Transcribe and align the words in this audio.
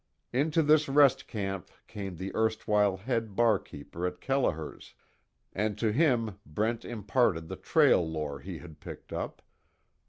Into 0.33 0.63
this 0.63 0.89
rest 0.89 1.27
camp 1.27 1.69
came 1.85 2.15
the 2.15 2.33
erstwhile 2.35 2.97
head 2.97 3.35
barkeeper 3.35 4.07
at 4.07 4.19
Kelliher's, 4.19 4.95
and 5.53 5.77
to 5.77 5.91
him 5.91 6.39
Brent 6.43 6.83
imparted 6.83 7.49
the 7.49 7.55
trail 7.55 8.01
lore 8.09 8.39
he 8.39 8.57
had 8.57 8.79
picked 8.79 9.13
up. 9.13 9.43